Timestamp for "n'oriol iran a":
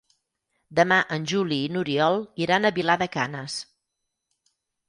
1.75-2.75